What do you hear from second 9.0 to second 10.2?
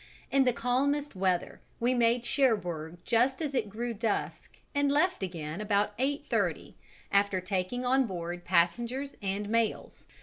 and mails.